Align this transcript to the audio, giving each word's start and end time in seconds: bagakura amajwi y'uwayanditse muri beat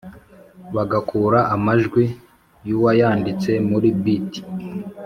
bagakura 0.75 1.39
amajwi 1.55 2.03
y'uwayanditse 2.67 3.51
muri 3.69 3.89
beat 4.01 4.31